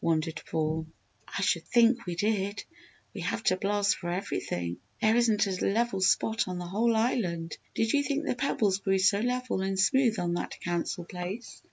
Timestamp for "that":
10.34-10.58